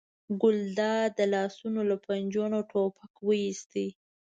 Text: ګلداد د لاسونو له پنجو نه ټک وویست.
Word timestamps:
ګلداد 0.41 1.09
د 1.17 1.19
لاسونو 1.33 1.81
له 1.89 1.95
پنجو 2.05 2.45
نه 2.53 2.59
ټک 2.69 3.13
وویست. 3.25 3.73